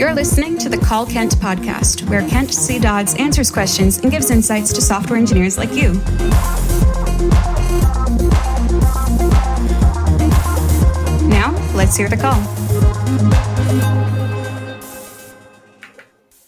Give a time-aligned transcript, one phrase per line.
[0.00, 2.78] You're listening to the Call Kent podcast, where Kent C.
[2.78, 5.92] Dodds answers questions and gives insights to software engineers like you.
[11.28, 12.40] Now, let's hear the call.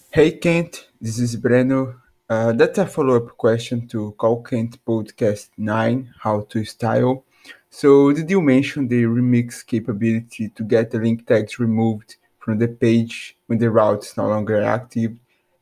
[0.09, 1.99] Hey Kent, this is Breno.
[2.27, 7.23] Uh, that's a follow-up question to Call Kent Podcast 9, How to Style.
[7.69, 12.67] So did you mention the remix capability to get the link tags removed from the
[12.67, 15.13] page when the route is no longer active.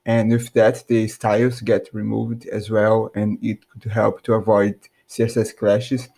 [0.05, 4.75] And with that, the styles get removed as well, and it could help to avoid
[5.07, 6.09] CSS clashes.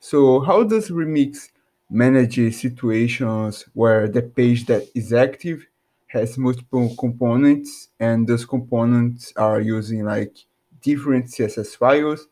[0.00, 1.50] So, how does Remix
[1.90, 5.66] manage situations where the page that is active
[6.06, 10.34] has multiple components, and those components are using like
[10.80, 12.28] different CSS files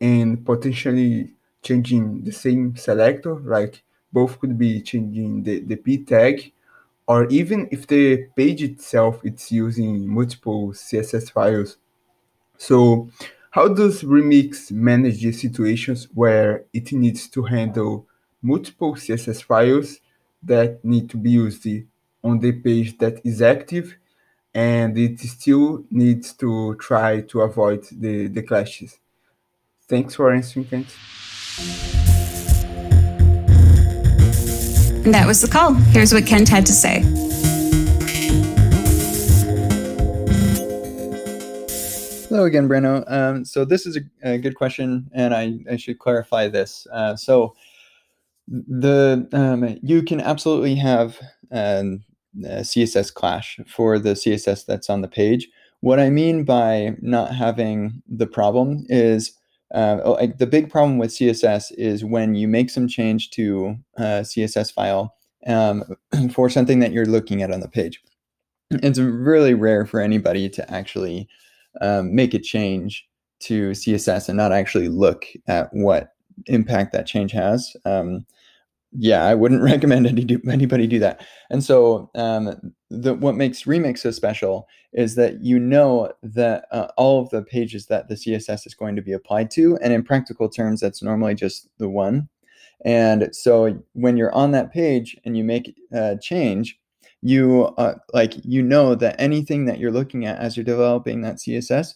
[0.00, 3.36] and potentially changing the same selector?
[3.36, 6.52] Like both could be changing the, the p tag
[7.10, 11.76] or even if the page itself it's using multiple css files.
[12.56, 13.10] So
[13.50, 18.06] how does remix manage the situations where it needs to handle
[18.40, 19.98] multiple css files
[20.44, 21.66] that need to be used
[22.22, 23.96] on the page that is active
[24.54, 29.00] and it still needs to try to avoid the, the clashes?
[29.88, 30.94] Thanks for answering thanks
[35.04, 35.74] and that was the call.
[35.74, 37.00] Here's what Kent had to say.
[42.28, 43.04] Hello again, Breno.
[43.10, 46.86] Um, so this is a, a, good question, and I, I should clarify this.
[46.92, 47.54] Uh, so
[48.46, 51.18] the um, you can absolutely have
[51.50, 52.04] um,
[52.44, 55.48] a CSS clash for the CSS that's on the page.
[55.80, 59.32] What I mean by not having the problem is
[59.74, 64.22] uh, oh, the big problem with CSS is when you make some change to a
[64.22, 65.14] CSS file
[65.46, 65.84] um,
[66.32, 68.02] for something that you're looking at on the page.
[68.70, 71.28] It's really rare for anybody to actually
[71.80, 73.04] um, make a change
[73.40, 76.12] to CSS and not actually look at what
[76.46, 77.74] impact that change has.
[77.84, 78.24] Um,
[78.92, 81.26] yeah, I wouldn't recommend any do, anybody do that.
[81.50, 86.88] And so, um, the what makes Remix so special is that you know that uh,
[86.96, 90.02] all of the pages that the CSS is going to be applied to, and in
[90.02, 92.28] practical terms, that's normally just the one.
[92.84, 96.78] And so, when you're on that page and you make a change,
[97.22, 101.36] you uh, like you know that anything that you're looking at as you're developing that
[101.36, 101.94] CSS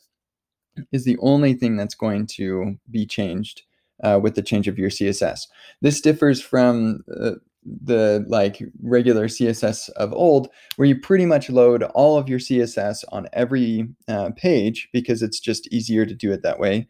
[0.93, 3.63] is the only thing that's going to be changed
[4.03, 5.47] uh, with the change of your CSS.
[5.81, 7.33] This differs from uh,
[7.65, 13.05] the like regular CSS of old, where you pretty much load all of your CSS
[13.11, 16.87] on every uh, page because it's just easier to do it that way.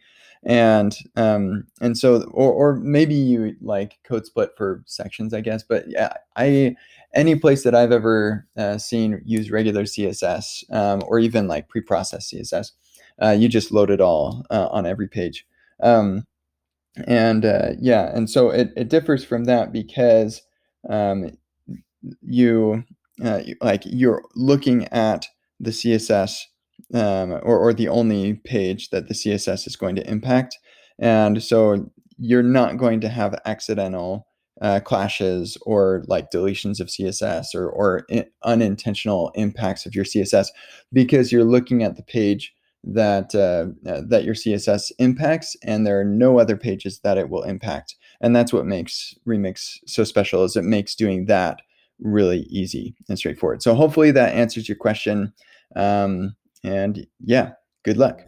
[0.46, 5.62] And um, and so, or, or maybe you like code split for sections, I guess.
[5.62, 6.76] But yeah, I
[7.14, 12.32] any place that I've ever uh, seen use regular CSS um, or even like pre-processed
[12.32, 12.72] CSS,
[13.22, 15.46] uh, you just load it all uh, on every page.
[15.82, 16.26] Um,
[17.06, 20.42] and uh, yeah, and so it, it differs from that because
[20.88, 21.30] um,
[22.22, 22.84] you
[23.24, 25.26] uh, like you're looking at
[25.60, 26.40] the CSS
[26.92, 30.58] um, or, or the only page that the CSS is going to impact,
[30.98, 34.26] and so you're not going to have accidental
[34.60, 40.48] uh, clashes or like deletions of CSS or, or in, unintentional impacts of your CSS
[40.92, 42.52] because you're looking at the page
[42.86, 47.30] that uh, uh, that your css impacts and there are no other pages that it
[47.30, 47.96] will impact.
[48.20, 51.60] And that's what makes remix so special is it makes doing that
[51.98, 53.62] really easy and straightforward.
[53.62, 55.32] So hopefully that answers your question.
[55.76, 57.52] Um, and yeah
[57.84, 58.22] good luck.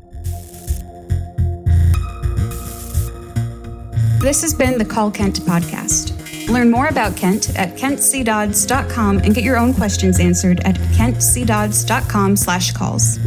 [4.21, 6.17] This has been the call kent podcast.
[6.49, 12.73] Learn more about Kent at kentcdodds.com and get your own questions answered at kentcdodds.com slash
[12.73, 13.19] calls.